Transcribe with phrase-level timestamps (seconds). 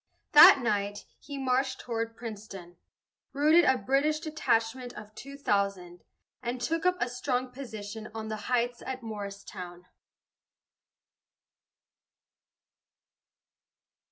[0.31, 2.75] That night, he marched toward Princeton,
[3.33, 6.03] routed a British detachment of two thousand,
[6.41, 9.85] and took up a strong position on the heights at Morristown.